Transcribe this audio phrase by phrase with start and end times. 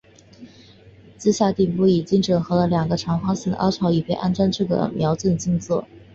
[1.19, 5.87] 机匣顶部已经整合了两个长方形的凹槽以便安装这个瞄准镜座。